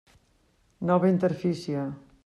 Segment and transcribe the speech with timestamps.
[0.91, 1.85] Nova interfície.